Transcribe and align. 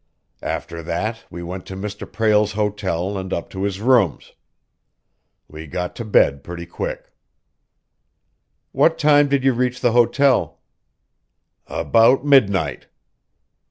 After 0.41 0.81
that 0.81 1.25
we 1.29 1.43
went 1.43 1.67
to 1.67 1.75
Mr. 1.75 2.11
Prale's 2.11 2.53
hotel 2.53 3.19
and 3.19 3.31
up 3.31 3.51
to 3.51 3.61
his 3.61 3.79
rooms. 3.79 4.31
We 5.47 5.67
got 5.67 5.95
to 5.97 6.03
bed 6.03 6.43
pretty 6.43 6.65
quick." 6.65 7.13
"What 8.71 8.97
time 8.97 9.27
did 9.29 9.43
you 9.43 9.53
reach 9.53 9.79
the 9.79 9.91
hotel?" 9.91 10.59
"About 11.67 12.25
midnight." 12.25 12.87